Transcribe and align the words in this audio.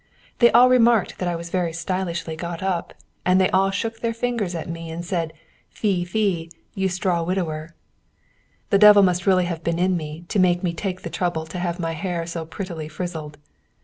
They 0.39 0.49
all 0.51 0.67
remarked 0.67 1.19
that 1.19 1.27
I 1.29 1.35
was 1.35 1.51
very 1.51 1.71
stylishly 1.71 2.35
got 2.35 2.63
up, 2.63 2.95
and 3.23 3.39
they 3.39 3.51
all 3.51 3.69
shook 3.69 3.99
their 3.99 4.15
fingers 4.15 4.55
at 4.55 4.67
me, 4.67 4.89
and 4.89 5.05
said: 5.05 5.31
"Fie, 5.69 6.03
fie! 6.05 6.49
you 6.73 6.89
straw 6.89 7.21
widower!" 7.21 7.75
The 8.71 8.79
devil 8.79 9.03
must 9.03 9.27
really 9.27 9.45
have 9.45 9.63
been 9.63 9.77
in 9.77 9.95
me 9.95 10.25
to 10.29 10.39
make 10.39 10.63
me 10.63 10.73
take 10.73 11.03
the 11.03 11.11
trouble 11.11 11.45
to 11.45 11.59
have 11.59 11.79
my 11.79 11.91
hair 11.93 12.25
so 12.25 12.47
prettily 12.47 12.87
frizzled. 12.87 13.37